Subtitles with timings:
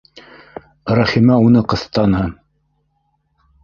[1.01, 2.27] Рәхимә уны ҡыҫтаны: